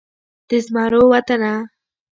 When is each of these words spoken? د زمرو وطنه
د 0.49 0.51
زمرو 0.65 1.01
وطنه 1.11 1.53